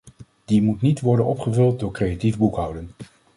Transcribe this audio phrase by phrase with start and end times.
[0.45, 2.89] Die moet niet worden opgevuld door creatief boekhouden.